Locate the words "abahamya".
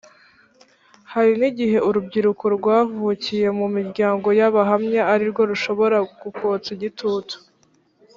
4.49-5.01